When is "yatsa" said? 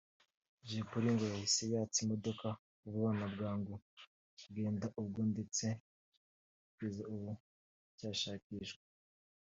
1.73-1.99